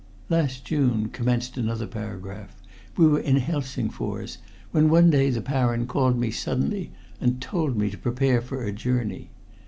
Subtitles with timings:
[0.29, 2.59] "Last June," commenced another paragraph,
[2.97, 4.39] "we were in Helsingfors,
[4.71, 8.71] when one day the Baron called me suddenly and told me to prepare for a
[8.71, 9.29] journey.